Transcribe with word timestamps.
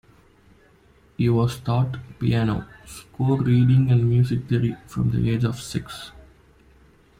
He 1.15 1.29
was 1.29 1.59
taught 1.59 1.97
piano, 2.17 2.67
score 2.87 3.39
reading, 3.39 3.91
and 3.91 4.09
music 4.09 4.49
theory 4.49 4.75
from 4.87 5.11
the 5.11 5.29
age 5.29 5.43
of 5.43 5.61
six. 5.61 6.11